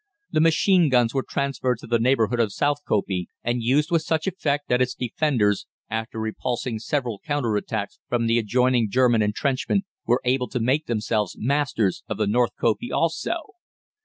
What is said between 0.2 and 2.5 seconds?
The machine guns were transferred to the neighbourhood